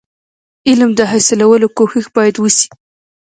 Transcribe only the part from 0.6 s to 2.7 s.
علم د حاصلولو کوښښ باید وسي.